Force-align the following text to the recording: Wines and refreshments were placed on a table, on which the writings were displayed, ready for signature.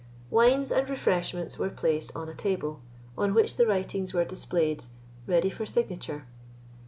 Wines 0.31 0.71
and 0.71 0.89
refreshments 0.89 1.59
were 1.59 1.69
placed 1.69 2.15
on 2.15 2.27
a 2.27 2.33
table, 2.33 2.81
on 3.15 3.35
which 3.35 3.57
the 3.57 3.67
writings 3.67 4.15
were 4.15 4.25
displayed, 4.25 4.85
ready 5.27 5.51
for 5.51 5.67
signature. 5.67 6.25